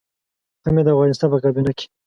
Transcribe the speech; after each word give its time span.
هم 0.65 0.75
يې 0.79 0.83
د 0.85 0.89
افغانستان 0.95 1.27
په 1.31 1.37
کابينه 1.43 1.71
کې. 1.77 1.85